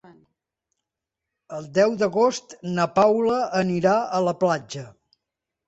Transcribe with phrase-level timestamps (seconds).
[1.57, 4.91] El deu d'agost na Paula anirà a la platja.